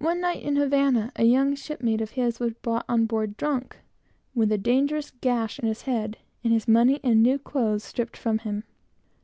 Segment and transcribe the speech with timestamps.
[0.00, 3.76] One night, in Havana, a young shipmate of his was brought aboard drunk,
[4.34, 8.38] with a dangerous gash in his head, and his money and new clothes stripped from
[8.38, 8.64] him.